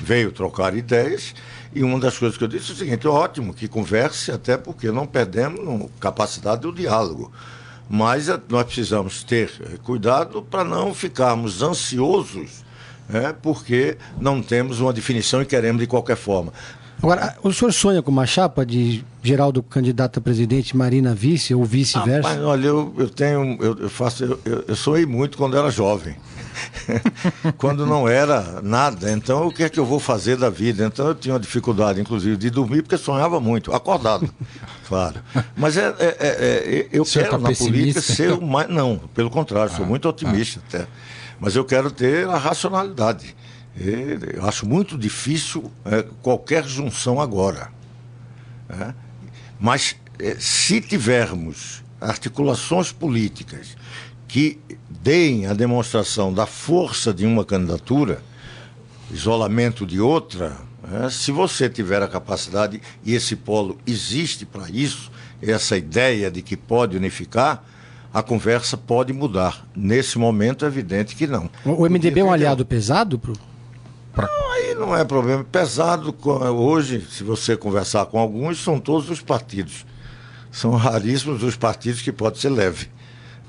veio 0.00 0.30
trocar 0.30 0.76
ideias. 0.76 1.34
E 1.74 1.82
uma 1.82 1.98
das 1.98 2.16
coisas 2.16 2.38
que 2.38 2.44
eu 2.44 2.48
disse 2.48 2.70
é 2.70 2.74
o 2.74 2.76
seguinte: 2.76 3.08
ótimo 3.08 3.52
que 3.52 3.66
converse, 3.66 4.30
até 4.30 4.56
porque 4.56 4.92
não 4.92 5.06
perdemos 5.06 5.90
capacidade 5.98 6.62
do 6.62 6.72
diálogo 6.72 7.32
mas 7.88 8.28
eh, 8.28 8.38
nós 8.48 8.64
precisamos 8.64 9.22
ter 9.22 9.50
eh, 9.60 9.78
cuidado 9.82 10.42
para 10.42 10.64
não 10.64 10.94
ficarmos 10.94 11.62
ansiosos, 11.62 12.64
né, 13.08 13.34
porque 13.42 13.96
não 14.20 14.42
temos 14.42 14.80
uma 14.80 14.92
definição 14.92 15.42
e 15.42 15.46
queremos 15.46 15.80
de 15.80 15.86
qualquer 15.86 16.16
forma. 16.16 16.52
Agora, 17.02 17.36
o 17.42 17.52
senhor 17.52 17.72
sonha 17.72 18.02
com 18.02 18.10
uma 18.10 18.24
chapa 18.24 18.64
de 18.64 19.04
Geraldo 19.22 19.62
candidato 19.62 20.18
a 20.18 20.22
presidente, 20.22 20.76
Marina 20.76 21.14
vice 21.14 21.54
ou 21.54 21.64
vice-versa? 21.64 22.30
Ah, 22.30 22.46
olha, 22.46 22.66
eu, 22.68 22.94
eu 22.96 23.10
tenho, 23.10 23.58
eu, 23.60 23.78
eu 23.78 23.90
faço, 23.90 24.24
eu, 24.24 24.64
eu 24.66 24.76
sonhei 24.76 25.04
muito 25.04 25.36
quando 25.36 25.56
era 25.56 25.70
jovem. 25.70 26.16
quando 27.58 27.86
não 27.86 28.08
era 28.08 28.60
nada. 28.62 29.10
Então, 29.12 29.46
o 29.46 29.52
que 29.52 29.62
é 29.62 29.68
que 29.68 29.78
eu 29.78 29.84
vou 29.84 30.00
fazer 30.00 30.36
da 30.36 30.50
vida? 30.50 30.84
Então, 30.84 31.08
eu 31.08 31.14
tinha 31.14 31.34
uma 31.34 31.40
dificuldade, 31.40 32.00
inclusive, 32.00 32.36
de 32.36 32.50
dormir, 32.50 32.82
porque 32.82 32.96
sonhava 32.96 33.40
muito, 33.40 33.72
acordado, 33.72 34.28
claro. 34.88 35.20
Mas 35.56 35.76
é, 35.76 35.94
é, 35.98 36.16
é, 36.18 36.78
é 36.78 36.88
eu 36.92 37.04
quero 37.04 37.30
tá 37.30 37.38
na 37.38 37.52
política 37.52 38.00
ser 38.00 38.32
o 38.32 38.42
mais. 38.42 38.68
Não, 38.68 38.98
pelo 39.14 39.30
contrário, 39.30 39.72
ah, 39.72 39.76
sou 39.76 39.86
muito 39.86 40.08
otimista 40.08 40.60
ah. 40.60 40.66
até. 40.68 40.86
Mas 41.40 41.56
eu 41.56 41.64
quero 41.64 41.90
ter 41.90 42.28
a 42.28 42.36
racionalidade. 42.36 43.34
Eu 43.76 44.46
acho 44.46 44.66
muito 44.66 44.96
difícil 44.96 45.70
é, 45.84 46.04
qualquer 46.22 46.64
junção 46.64 47.20
agora. 47.20 47.72
É? 48.68 48.94
Mas 49.58 49.96
é, 50.18 50.36
se 50.38 50.80
tivermos 50.80 51.82
articulações 52.00 52.92
políticas 52.92 53.76
que 54.34 54.58
deem 54.90 55.46
a 55.46 55.52
demonstração 55.52 56.34
da 56.34 56.44
força 56.44 57.14
de 57.14 57.24
uma 57.24 57.44
candidatura, 57.44 58.20
isolamento 59.08 59.86
de 59.86 60.00
outra, 60.00 60.56
é, 60.92 61.08
se 61.08 61.30
você 61.30 61.68
tiver 61.68 62.02
a 62.02 62.08
capacidade, 62.08 62.82
e 63.04 63.14
esse 63.14 63.36
polo 63.36 63.78
existe 63.86 64.44
para 64.44 64.68
isso, 64.68 65.12
essa 65.40 65.76
ideia 65.76 66.32
de 66.32 66.42
que 66.42 66.56
pode 66.56 66.96
unificar, 66.96 67.62
a 68.12 68.24
conversa 68.24 68.76
pode 68.76 69.12
mudar. 69.12 69.64
Nesse 69.72 70.18
momento 70.18 70.64
é 70.64 70.68
evidente 70.68 71.14
que 71.14 71.28
não. 71.28 71.48
O 71.64 71.88
MDB 71.88 72.18
é 72.18 72.24
um 72.24 72.32
aliado 72.32 72.66
pesado 72.66 73.20
pro 73.20 73.34
Pra... 74.12 74.26
Não, 74.26 74.50
aí 74.50 74.74
não 74.74 74.96
é 74.96 75.04
problema. 75.04 75.44
Pesado, 75.44 76.12
hoje, 76.58 77.06
se 77.08 77.22
você 77.22 77.56
conversar 77.56 78.06
com 78.06 78.18
alguns, 78.18 78.60
são 78.60 78.80
todos 78.80 79.08
os 79.10 79.20
partidos. 79.20 79.86
São 80.50 80.72
raríssimos 80.72 81.44
os 81.44 81.54
partidos 81.54 82.02
que 82.02 82.10
pode 82.10 82.40
ser 82.40 82.48
leve. 82.48 82.88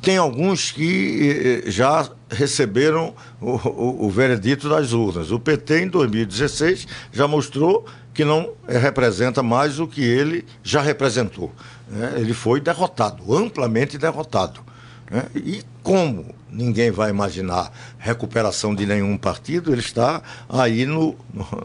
Tem 0.05 0.17
alguns 0.17 0.71
que 0.71 1.63
eh, 1.65 1.71
já 1.71 2.07
receberam 2.29 3.15
o, 3.41 3.53
o, 3.53 4.05
o 4.05 4.09
veredito 4.11 4.69
das 4.69 4.93
urnas. 4.93 5.31
O 5.31 5.39
PT, 5.39 5.81
em 5.81 5.87
2016, 5.87 6.87
já 7.11 7.27
mostrou 7.27 7.87
que 8.13 8.23
não 8.23 8.53
representa 8.67 9.41
mais 9.41 9.79
o 9.79 9.87
que 9.87 10.03
ele 10.03 10.45
já 10.63 10.79
representou. 10.79 11.51
Né? 11.87 12.13
Ele 12.17 12.35
foi 12.35 12.61
derrotado, 12.61 13.35
amplamente 13.35 13.97
derrotado. 13.97 14.59
Né? 15.09 15.23
E 15.35 15.63
como 15.81 16.35
ninguém 16.51 16.91
vai 16.91 17.09
imaginar 17.09 17.71
recuperação 17.97 18.75
de 18.75 18.85
nenhum 18.85 19.17
partido, 19.17 19.71
ele 19.71 19.81
está 19.81 20.21
aí 20.47 20.85
no, 20.85 21.15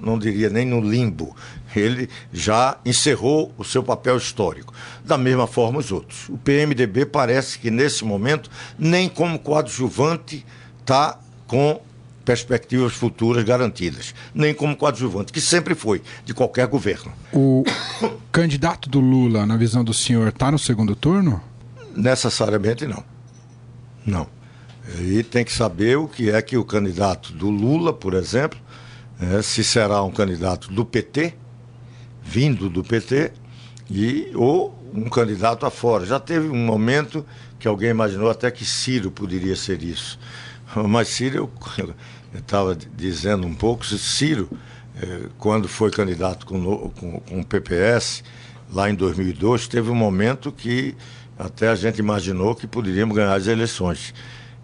não 0.00 0.18
diria 0.18 0.48
nem 0.48 0.64
no 0.64 0.80
limbo. 0.80 1.36
Ele 1.74 2.08
já 2.32 2.78
encerrou 2.84 3.54
o 3.56 3.64
seu 3.64 3.82
papel 3.82 4.16
histórico. 4.16 4.72
Da 5.04 5.16
mesma 5.16 5.46
forma 5.46 5.78
os 5.78 5.92
outros. 5.92 6.28
O 6.28 6.38
PMDB 6.38 7.06
parece 7.06 7.58
que 7.58 7.70
nesse 7.70 8.04
momento, 8.04 8.50
nem 8.78 9.08
como 9.08 9.38
coadjuvante, 9.38 10.44
está 10.80 11.18
com 11.46 11.80
perspectivas 12.24 12.92
futuras 12.92 13.42
garantidas, 13.42 14.14
nem 14.34 14.54
como 14.54 14.76
coadjuvante, 14.76 15.32
que 15.32 15.40
sempre 15.40 15.74
foi, 15.74 16.02
de 16.24 16.32
qualquer 16.32 16.66
governo. 16.66 17.12
O 17.32 17.64
candidato 18.30 18.88
do 18.88 19.00
Lula, 19.00 19.46
na 19.46 19.56
visão 19.56 19.82
do 19.82 19.92
senhor, 19.92 20.28
está 20.28 20.50
no 20.50 20.58
segundo 20.58 20.94
turno? 20.94 21.42
Necessariamente 21.96 22.86
não. 22.86 23.02
Não. 24.06 24.26
E 25.00 25.22
tem 25.22 25.44
que 25.44 25.52
saber 25.52 25.98
o 25.98 26.08
que 26.08 26.30
é 26.30 26.40
que 26.42 26.56
o 26.56 26.64
candidato 26.64 27.32
do 27.32 27.48
Lula, 27.48 27.92
por 27.92 28.14
exemplo, 28.14 28.58
é, 29.20 29.42
se 29.42 29.62
será 29.62 30.02
um 30.02 30.10
candidato 30.10 30.72
do 30.72 30.84
PT, 30.84 31.34
vindo 32.30 32.70
do 32.70 32.84
PT, 32.84 33.32
e, 33.90 34.30
ou 34.36 34.72
um 34.94 35.08
candidato 35.08 35.66
afora. 35.66 36.06
Já 36.06 36.20
teve 36.20 36.48
um 36.48 36.64
momento 36.64 37.26
que 37.58 37.66
alguém 37.66 37.90
imaginou 37.90 38.30
até 38.30 38.50
que 38.50 38.64
Ciro 38.64 39.10
poderia 39.10 39.56
ser 39.56 39.82
isso. 39.82 40.18
Mas 40.88 41.08
Ciro, 41.08 41.50
eu 41.76 41.94
estava 42.38 42.76
dizendo 42.96 43.46
um 43.46 43.54
pouco, 43.54 43.84
Ciro, 43.84 44.48
é, 45.02 45.28
quando 45.38 45.66
foi 45.66 45.90
candidato 45.90 46.46
com, 46.46 46.90
com, 46.90 47.20
com 47.20 47.40
o 47.40 47.44
PPS, 47.44 48.22
lá 48.72 48.88
em 48.88 48.94
2002, 48.94 49.66
teve 49.66 49.90
um 49.90 49.94
momento 49.96 50.52
que 50.52 50.94
até 51.36 51.68
a 51.68 51.74
gente 51.74 51.98
imaginou 51.98 52.54
que 52.54 52.66
poderíamos 52.66 53.16
ganhar 53.16 53.34
as 53.34 53.48
eleições. 53.48 54.14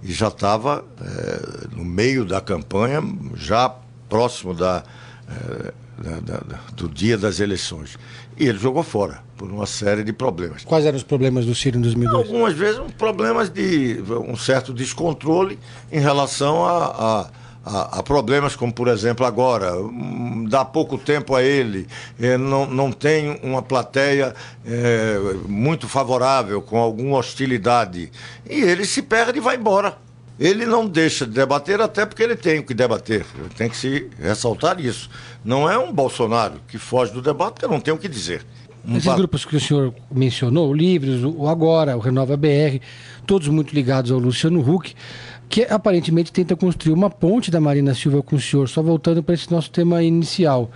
E 0.02 0.12
já 0.12 0.28
estava 0.28 0.85
é, 1.00 1.75
no 1.75 1.85
meio 1.85 2.25
da 2.25 2.40
campanha, 2.40 3.02
já 3.35 3.75
próximo 4.08 4.54
da, 4.54 4.85
é, 5.28 5.75
da, 5.98 6.20
da, 6.20 6.58
do 6.74 6.88
dia 6.88 7.16
das 7.16 7.40
eleições. 7.40 7.98
E 8.36 8.46
ele 8.46 8.58
jogou 8.58 8.82
fora, 8.82 9.22
por 9.36 9.50
uma 9.50 9.66
série 9.66 10.04
de 10.04 10.12
problemas. 10.12 10.64
Quais 10.64 10.84
eram 10.84 10.96
os 10.96 11.02
problemas 11.02 11.46
do 11.46 11.54
Ciro 11.54 11.78
em 11.78 11.80
2002? 11.80 12.26
Algumas 12.26 12.54
vezes 12.54 12.80
problemas 12.98 13.48
de 13.48 14.02
um 14.28 14.36
certo 14.36 14.72
descontrole 14.72 15.58
em 15.90 16.00
relação 16.00 16.64
a, 16.64 16.86
a 16.86 17.30
a, 17.66 17.98
a, 17.98 18.02
problemas 18.04 18.54
como, 18.54 18.72
por 18.72 18.86
exemplo, 18.86 19.26
agora, 19.26 19.76
hum, 19.76 20.46
dá 20.48 20.64
pouco 20.64 20.96
tempo 20.96 21.34
a 21.34 21.42
ele, 21.42 21.88
é, 22.20 22.38
não, 22.38 22.64
não 22.64 22.92
tem 22.92 23.40
uma 23.42 23.60
plateia 23.60 24.32
é, 24.64 25.18
muito 25.48 25.88
favorável, 25.88 26.62
com 26.62 26.78
alguma 26.78 27.18
hostilidade. 27.18 28.12
E 28.48 28.60
ele 28.60 28.84
se 28.84 29.02
perde 29.02 29.38
e 29.38 29.40
vai 29.40 29.56
embora. 29.56 29.98
Ele 30.38 30.66
não 30.66 30.86
deixa 30.86 31.26
de 31.26 31.32
debater, 31.32 31.80
até 31.80 32.04
porque 32.04 32.22
ele 32.22 32.36
tem 32.36 32.58
o 32.58 32.62
que 32.62 32.74
debater. 32.74 33.24
Tem 33.56 33.70
que 33.70 33.76
se 33.76 34.08
ressaltar 34.20 34.78
isso. 34.78 35.08
Não 35.44 35.70
é 35.70 35.78
um 35.78 35.92
Bolsonaro 35.92 36.60
que 36.68 36.78
foge 36.78 37.12
do 37.12 37.22
debate, 37.22 37.54
porque 37.54 37.66
não 37.66 37.80
tem 37.80 37.94
o 37.94 37.98
que 37.98 38.08
dizer. 38.08 38.44
Um 38.86 38.98
Esses 38.98 39.14
grupos 39.14 39.44
que 39.44 39.56
o 39.56 39.60
senhor 39.60 39.92
mencionou, 40.10 40.70
o 40.70 40.74
Livres, 40.74 41.24
o 41.24 41.48
Agora, 41.48 41.96
o 41.96 42.00
Renova 42.00 42.36
BR, 42.36 42.80
todos 43.26 43.48
muito 43.48 43.74
ligados 43.74 44.12
ao 44.12 44.18
Luciano 44.18 44.60
Huck 44.60 44.94
que 45.48 45.62
aparentemente 45.62 46.32
tenta 46.32 46.56
construir 46.56 46.92
uma 46.92 47.08
ponte 47.08 47.50
da 47.50 47.60
Marina 47.60 47.94
Silva 47.94 48.22
com 48.22 48.36
o 48.36 48.40
senhor, 48.40 48.68
só 48.68 48.82
voltando 48.82 49.22
para 49.22 49.34
esse 49.34 49.50
nosso 49.50 49.70
tema 49.70 50.02
inicial. 50.02 50.70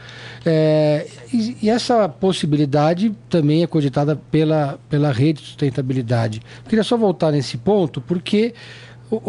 É, 0.45 1.07
e, 1.33 1.57
e, 1.63 1.71
essa 1.71 2.09
possibilidade 2.09 3.13
também 3.29 3.63
é 3.63 3.67
cogitada 3.67 4.17
pela, 4.31 4.79
pela 4.89 5.13
rede 5.13 5.41
de 5.41 5.49
sustentabilidade. 5.49 6.41
Eu 6.65 6.69
queria 6.69 6.85
só 6.85 6.97
voltar 6.97 7.33
nesse 7.33 7.57
ponto, 7.57 8.01
porque 8.01 8.55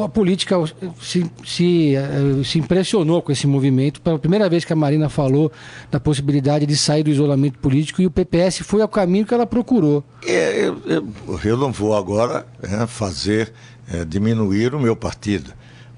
a 0.03 0.09
política 0.09 0.55
se, 1.01 1.29
se, 1.43 1.95
eh, 1.95 2.43
se, 2.43 2.59
impressionou 2.59 3.21
com 3.21 3.31
esse 3.31 3.47
movimento. 3.47 4.01
Pela 4.01 4.19
primeira 4.19 4.47
vez 4.47 4.63
que 4.63 4.73
a 4.73 4.75
Marina 4.75 5.09
falou 5.09 5.51
da 5.89 5.99
possibilidade 5.99 6.65
de 6.65 6.77
sair 6.77 7.03
do 7.03 7.09
isolamento 7.09 7.57
político 7.59 8.01
e 8.01 8.05
o 8.05 8.11
PPS 8.11 8.59
foi 8.59 8.81
ao 8.81 8.87
caminho 8.87 9.25
que 9.25 9.33
ela 9.33 9.47
procurou. 9.47 10.03
Eu, 10.23 10.77
eu, 10.85 11.07
eu 11.43 11.57
não 11.57 11.71
vou 11.71 11.95
agora 11.95 12.45
é, 12.61 12.85
fazer 12.85 13.51
é, 13.91 14.05
diminuir 14.05 14.75
o 14.75 14.79
meu 14.79 14.95
partido. 14.95 15.51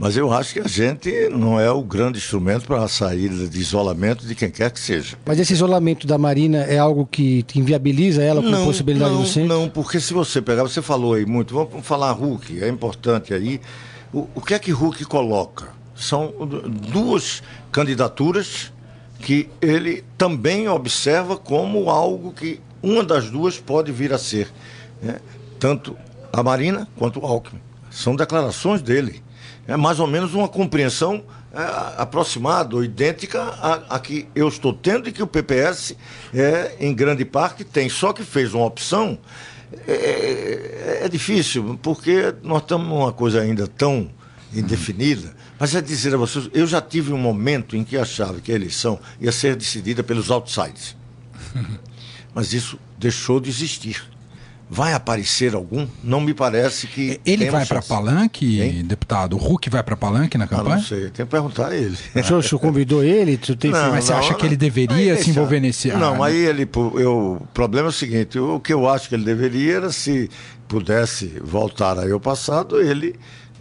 Mas 0.03 0.17
eu 0.17 0.33
acho 0.33 0.55
que 0.55 0.59
a 0.59 0.67
gente 0.67 1.29
não 1.29 1.57
é 1.57 1.71
o 1.71 1.81
grande 1.81 2.17
instrumento 2.17 2.65
para 2.67 2.83
a 2.83 2.89
saída 2.89 3.47
de 3.47 3.57
isolamento 3.57 4.27
de 4.27 4.35
quem 4.35 4.51
quer 4.51 4.69
que 4.69 4.77
seja. 4.77 5.17
Mas 5.25 5.39
esse 5.39 5.53
isolamento 5.53 6.05
da 6.05 6.17
Marina 6.17 6.57
é 6.57 6.77
algo 6.77 7.05
que 7.09 7.45
inviabiliza 7.55 8.21
ela 8.21 8.43
com 8.43 8.49
não, 8.49 8.65
possibilidade 8.65 9.13
não, 9.13 9.21
do 9.21 9.25
centro? 9.29 9.47
Não, 9.47 9.69
porque 9.69 10.01
se 10.01 10.13
você 10.13 10.41
pegar, 10.41 10.63
você 10.63 10.81
falou 10.81 11.13
aí 11.13 11.25
muito, 11.25 11.53
vamos 11.53 11.87
falar 11.87 12.11
Hulk, 12.11 12.61
é 12.61 12.67
importante 12.67 13.33
aí. 13.33 13.61
O, 14.11 14.27
o 14.35 14.41
que 14.41 14.53
é 14.53 14.59
que 14.59 14.71
Hulk 14.71 15.05
coloca? 15.05 15.69
São 15.95 16.33
duas 16.91 17.41
candidaturas 17.71 18.73
que 19.21 19.47
ele 19.61 20.03
também 20.17 20.67
observa 20.67 21.37
como 21.37 21.89
algo 21.89 22.33
que 22.33 22.59
uma 22.81 23.05
das 23.05 23.29
duas 23.29 23.57
pode 23.57 23.89
vir 23.93 24.11
a 24.11 24.17
ser. 24.17 24.51
Né? 25.01 25.15
Tanto 25.57 25.95
a 26.33 26.43
Marina 26.43 26.89
quanto 26.97 27.21
o 27.21 27.25
Alckmin. 27.25 27.61
São 27.89 28.17
declarações 28.17 28.81
dele. 28.81 29.23
É 29.67 29.77
mais 29.77 29.99
ou 29.99 30.07
menos 30.07 30.33
uma 30.33 30.47
compreensão 30.47 31.23
é, 31.53 32.01
aproximada 32.01 32.75
ou 32.75 32.83
idêntica 32.83 33.41
à, 33.89 33.99
que 33.99 34.27
eu 34.35 34.47
estou 34.47 34.73
tendo 34.73 35.07
e 35.07 35.11
que 35.11 35.23
o 35.23 35.27
PPS, 35.27 35.95
é, 36.33 36.75
em 36.79 36.93
grande 36.93 37.23
parte, 37.23 37.63
tem. 37.63 37.87
Só 37.89 38.11
que 38.11 38.23
fez 38.23 38.53
uma 38.53 38.65
opção. 38.65 39.17
É, 39.87 39.91
é, 39.91 40.99
é 41.05 41.09
difícil, 41.09 41.79
porque 41.81 42.33
nós 42.43 42.61
estamos 42.61 42.87
numa 42.87 43.11
coisa 43.11 43.41
ainda 43.41 43.67
tão 43.67 44.09
indefinida. 44.53 45.33
Mas 45.59 45.75
é 45.75 45.81
dizer 45.81 46.13
a 46.13 46.17
vocês, 46.17 46.49
eu 46.53 46.67
já 46.67 46.81
tive 46.81 47.13
um 47.13 47.17
momento 47.17 47.75
em 47.75 47.83
que 47.83 47.97
achava 47.97 48.39
que 48.39 48.51
a 48.51 48.55
eleição 48.55 48.99
ia 49.19 49.31
ser 49.31 49.55
decidida 49.55 50.03
pelos 50.03 50.29
outsiders. 50.29 50.95
Mas 52.35 52.51
isso 52.53 52.77
deixou 52.97 53.39
de 53.39 53.49
existir. 53.49 54.12
Vai 54.69 54.93
aparecer 54.93 55.53
algum? 55.53 55.87
Não 56.03 56.19
me 56.19 56.33
parece 56.33 56.87
que. 56.87 57.19
Ele 57.25 57.49
vai 57.51 57.65
para 57.65 57.81
Palanque, 57.81 58.61
hein? 58.61 58.83
deputado? 58.83 59.35
O 59.35 59.37
Hulk 59.37 59.69
vai 59.69 59.83
para 59.83 59.95
Palanque 59.95 60.37
na 60.37 60.47
campanha? 60.47 60.75
Ah, 60.75 60.77
não 60.77 60.83
sei, 60.83 61.01
tem 61.09 61.25
que 61.25 61.25
perguntar 61.25 61.67
a 61.67 61.75
ele. 61.75 61.95
O 62.15 62.23
senhor, 62.23 62.39
o 62.39 62.43
senhor 62.43 62.59
convidou 62.59 63.03
ele? 63.03 63.37
Tu 63.37 63.55
tem... 63.55 63.71
não, 63.71 63.91
Mas 63.91 64.05
você 64.05 64.13
não, 64.13 64.19
acha 64.19 64.31
não, 64.31 64.37
que 64.37 64.45
ele 64.45 64.55
deveria 64.55 65.15
se 65.21 65.29
envolver 65.29 65.59
nesse 65.59 65.89
Não, 65.89 66.23
aí 66.23 66.37
ele. 66.37 66.67
Eu, 66.95 67.39
o 67.41 67.47
problema 67.53 67.87
é 67.87 67.89
o 67.89 67.93
seguinte: 67.93 68.39
o 68.39 68.59
que 68.59 68.73
eu 68.73 68.89
acho 68.89 69.09
que 69.09 69.15
ele 69.15 69.25
deveria 69.25 69.75
era, 69.75 69.91
se 69.91 70.29
pudesse 70.67 71.39
voltar 71.43 71.99
aí 71.99 72.11
ao 72.11 72.19
passado, 72.19 72.81
ele 72.81 73.15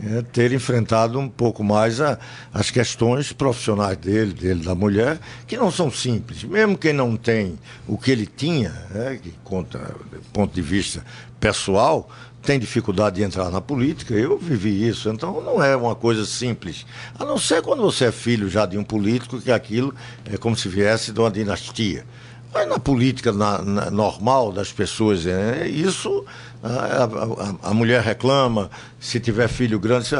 é, 0.04 0.22
ter 0.22 0.52
enfrentado 0.52 1.18
um 1.18 1.28
pouco 1.28 1.62
mais 1.62 2.00
a, 2.00 2.18
as 2.52 2.70
questões 2.70 3.32
profissionais 3.32 3.96
dele, 3.96 4.32
dele, 4.32 4.64
da 4.64 4.74
mulher, 4.74 5.18
que 5.46 5.56
não 5.56 5.70
são 5.70 5.90
simples. 5.90 6.42
Mesmo 6.44 6.76
quem 6.76 6.92
não 6.92 7.16
tem 7.16 7.58
o 7.86 7.96
que 7.96 8.10
ele 8.10 8.26
tinha, 8.26 8.70
né, 8.90 9.18
que 9.22 9.32
conta 9.44 9.78
do 9.78 10.20
ponto 10.32 10.52
de 10.54 10.62
vista 10.62 11.04
pessoal, 11.38 12.08
tem 12.42 12.58
dificuldade 12.58 13.16
de 13.16 13.22
entrar 13.22 13.50
na 13.50 13.60
política. 13.60 14.14
Eu 14.14 14.36
vivi 14.36 14.88
isso, 14.88 15.08
então 15.08 15.40
não 15.40 15.62
é 15.62 15.76
uma 15.76 15.94
coisa 15.94 16.26
simples. 16.26 16.84
A 17.18 17.24
não 17.24 17.38
ser 17.38 17.62
quando 17.62 17.82
você 17.82 18.06
é 18.06 18.12
filho 18.12 18.48
já 18.48 18.66
de 18.66 18.76
um 18.76 18.84
político, 18.84 19.40
que 19.40 19.52
aquilo 19.52 19.94
é 20.24 20.36
como 20.36 20.56
se 20.56 20.68
viesse 20.68 21.12
de 21.12 21.20
uma 21.20 21.30
dinastia. 21.30 22.04
Mas 22.52 22.68
na 22.68 22.78
política 22.78 23.32
na, 23.32 23.62
na, 23.62 23.90
normal 23.90 24.52
das 24.52 24.70
pessoas, 24.70 25.26
é, 25.26 25.66
isso 25.66 26.24
a, 26.62 27.04
a, 27.04 27.70
a, 27.70 27.74
mulher 27.74 28.02
reclama, 28.02 28.70
se 29.00 29.18
tiver 29.18 29.48
filho 29.48 29.80
grande, 29.80 30.08
você, 30.08 30.16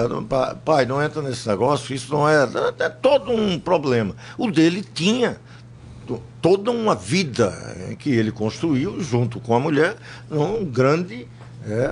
pai, 0.64 0.86
não 0.86 1.02
entra 1.02 1.20
nesse 1.20 1.46
negócio, 1.46 1.94
isso 1.94 2.12
não 2.12 2.28
é. 2.28 2.48
É 2.78 2.88
todo 2.88 3.30
um 3.30 3.58
problema. 3.58 4.16
O 4.38 4.50
dele 4.50 4.82
tinha 4.82 5.38
toda 6.40 6.70
uma 6.70 6.94
vida 6.94 7.96
que 7.98 8.10
ele 8.10 8.32
construiu 8.32 9.00
junto 9.00 9.38
com 9.38 9.54
a 9.54 9.60
mulher, 9.60 9.96
um 10.30 10.64
grande 10.64 11.28
é, 11.64 11.90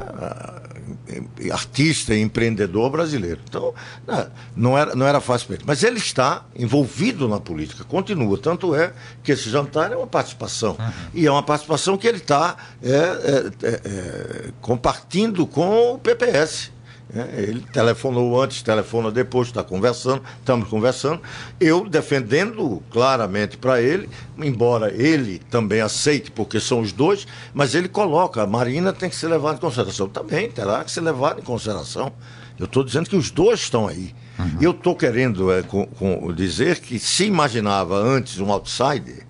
artista 1.53 2.15
e 2.15 2.21
empreendedor 2.21 2.91
brasileiro. 2.91 3.41
Então, 3.49 3.75
né, 4.07 4.29
não 4.57 4.77
era, 4.77 4.95
não 4.95 5.07
era 5.07 5.21
fácil 5.21 5.47
para 5.47 5.57
ele. 5.57 5.65
Mas 5.67 5.83
ele 5.83 5.99
está 5.99 6.45
envolvido 6.57 7.29
na 7.29 7.41
política, 7.41 7.85
continua. 7.85 8.39
Tanto 8.39 8.75
é 8.75 8.93
que 9.23 9.33
esse 9.33 9.49
jantar 9.51 9.93
é 9.93 9.97
uma 9.97 10.07
participação. 10.07 10.77
Uhum. 10.79 10.93
E 11.15 11.27
é 11.27 11.31
uma 11.31 11.43
participação 11.43 11.97
que 11.97 12.07
ele 12.07 12.19
está 12.19 12.57
é, 12.83 12.89
é, 12.91 13.51
é, 13.63 13.81
é 13.85 14.51
compartilhando 14.61 15.47
com 15.47 15.95
o 15.95 15.99
PPS. 15.99 16.71
É, 17.15 17.43
ele 17.43 17.61
telefonou 17.73 18.41
antes, 18.41 18.63
telefona 18.63 19.11
depois, 19.11 19.49
está 19.49 19.65
conversando, 19.65 20.23
estamos 20.39 20.69
conversando. 20.69 21.21
Eu 21.59 21.89
defendendo 21.89 22.83
claramente 22.91 23.57
para 23.57 23.81
ele, 23.81 24.09
embora 24.39 24.93
ele 24.95 25.41
também 25.51 25.81
aceite, 25.81 26.31
porque 26.31 26.61
são 26.61 26.81
os 26.81 26.93
dois, 26.93 27.27
mas 27.53 27.75
ele 27.75 27.89
coloca, 27.89 28.43
a 28.43 28.47
Marina 28.47 28.93
tem 28.93 29.11
que 29.11 29.17
ser 29.17 29.29
levada 29.29 29.57
em 29.57 29.61
consideração. 29.61 30.09
Também 30.09 30.51
terá 30.51 30.85
que 30.85 30.91
ser 30.91 31.01
levada 31.01 31.41
em 31.41 31.45
consideração. 31.45 32.13
Eu 32.59 32.67
estou 32.67 32.85
dizendo 32.85 33.09
que 33.09 33.17
os 33.17 33.31
dois 33.31 33.61
estão 33.61 33.89
aí. 33.89 34.15
Uhum. 34.39 34.59
Eu 34.61 34.71
estou 34.71 34.95
querendo 34.95 35.51
é, 35.51 35.63
com, 35.63 35.87
com 35.87 36.33
dizer 36.33 36.79
que 36.81 36.99
se 36.99 37.25
imaginava 37.25 37.97
antes 37.97 38.39
um 38.39 38.53
outsider, 38.53 39.27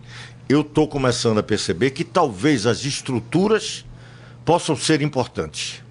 eu 0.49 0.60
estou 0.62 0.87
começando 0.87 1.38
a 1.38 1.42
perceber 1.42 1.90
que 1.90 2.04
talvez 2.04 2.66
as 2.66 2.84
estruturas 2.84 3.87
possam 4.44 4.76
ser 4.76 5.00
importantes 5.00 5.82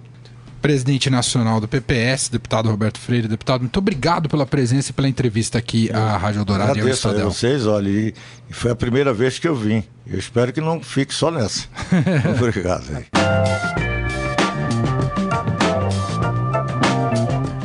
presidente 0.60 1.08
nacional 1.08 1.60
do 1.60 1.66
PPS, 1.66 2.28
deputado 2.28 2.68
Roberto 2.68 2.98
Freire. 2.98 3.26
Deputado, 3.26 3.62
muito 3.62 3.78
obrigado 3.78 4.28
pela 4.28 4.46
presença 4.46 4.90
e 4.90 4.92
pela 4.92 5.08
entrevista 5.08 5.58
aqui 5.58 5.90
à 5.92 6.16
Rádio 6.16 6.44
Dourado 6.44 6.78
e 6.78 6.82
ao 6.82 6.88
Estadão. 6.88 7.26
a 7.26 7.30
vocês, 7.30 7.66
olha, 7.66 7.88
e 7.88 8.14
foi 8.50 8.70
a 8.70 8.76
primeira 8.76 9.12
vez 9.12 9.38
que 9.38 9.48
eu 9.48 9.54
vim. 9.54 9.82
Eu 10.06 10.18
espero 10.18 10.52
que 10.52 10.60
não 10.60 10.80
fique 10.80 11.14
só 11.14 11.30
nessa. 11.30 11.66
obrigado. 12.36 13.04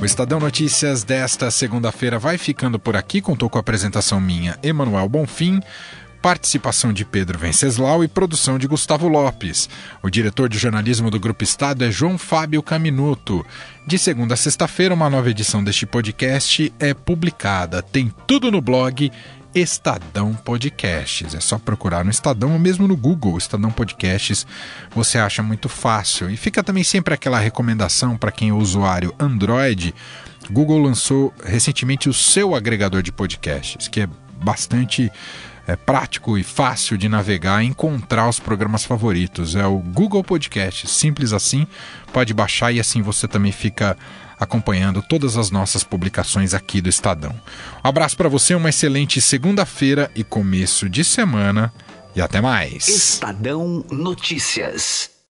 O 0.02 0.06
Estadão 0.06 0.40
Notícias 0.40 1.04
desta 1.04 1.50
segunda-feira 1.50 2.20
vai 2.20 2.38
ficando 2.38 2.78
por 2.78 2.96
aqui. 2.96 3.22
Contou 3.22 3.50
com 3.50 3.58
a 3.58 3.62
apresentação 3.62 4.22
minha, 4.22 4.58
Emanuel 4.62 5.10
Bonfim 5.10 5.60
participação 6.26 6.92
de 6.92 7.06
Pedro 7.06 7.38
Venceslau 7.38 8.04
e 8.04 8.08
produção 8.08 8.58
de 8.58 8.66
Gustavo 8.66 9.08
Lopes. 9.08 9.70
O 10.02 10.10
diretor 10.10 10.50
de 10.50 10.58
jornalismo 10.58 11.12
do 11.12 11.20
Grupo 11.20 11.44
Estado 11.44 11.86
é 11.86 11.92
João 11.92 12.18
Fábio 12.18 12.64
Caminuto. 12.64 13.46
De 13.86 14.00
segunda 14.00 14.34
a 14.34 14.38
sexta-feira, 14.38 14.96
uma 14.96 15.08
nova 15.08 15.30
edição 15.30 15.64
deste 15.64 15.86
podcast 15.86 16.74
é 16.80 16.96
publicada. 16.96 17.84
Tem 17.84 18.12
tudo 18.26 18.50
no 18.50 18.60
blog 18.60 19.12
Estadão 19.54 20.34
Podcasts. 20.34 21.36
É 21.36 21.40
só 21.40 21.60
procurar 21.60 22.04
no 22.04 22.10
Estadão 22.10 22.54
ou 22.54 22.60
mesmo 22.60 22.88
no 22.88 22.98
Google 22.98 23.38
Estadão 23.38 23.70
Podcasts, 23.70 24.48
você 24.96 25.20
acha 25.20 25.44
muito 25.44 25.70
fácil. 25.70 26.28
E 26.32 26.36
fica 26.36 26.64
também 26.64 26.84
sempre 26.84 27.14
aquela 27.14 27.38
recomendação 27.38 28.18
para 28.18 28.32
quem 28.32 28.50
é 28.50 28.54
usuário 28.54 29.14
Android. 29.20 29.94
Google 30.50 30.82
lançou 30.82 31.32
recentemente 31.44 32.10
o 32.10 32.14
seu 32.16 32.56
agregador 32.56 33.04
de 33.04 33.12
podcasts, 33.12 33.88
que 33.88 34.02
é 34.02 34.10
bastante 34.44 35.12
é 35.68 35.76
prático 35.76 36.38
e 36.38 36.44
fácil 36.44 36.98
de 36.98 37.10
navegar 37.10 37.64
e 37.64 37.68
encontrar 37.68 38.30
os 38.30 38.40
programas 38.40 38.86
favoritos. 38.86 39.56
É 39.56 39.66
o 39.66 39.78
Google 39.78 40.24
Podcast, 40.24 40.88
simples 40.88 41.34
assim. 41.34 41.66
Pode 42.14 42.34
baixar 42.34 42.72
e 42.72 42.80
assim 42.80 43.02
você 43.02 43.28
também 43.28 43.52
fica 43.52 43.98
acompanhando 44.40 45.02
todas 45.02 45.38
as 45.38 45.50
nossas 45.50 45.84
publicações 45.84 46.54
aqui 46.54 46.82
do 46.82 46.90
Estadão. 46.90 47.34
Um 47.84 47.88
abraço 47.88 48.18
para 48.18 48.30
você, 48.30 48.54
uma 48.54 48.70
excelente 48.70 49.22
segunda-feira 49.22 50.12
e 50.16 50.24
começo 50.24 50.90
de 50.90 51.04
semana 51.04 51.74
e 52.16 52.22
até 52.22 52.42
mais. 52.42 52.88
Estadão 52.88 53.84
Notícias. 53.90 55.15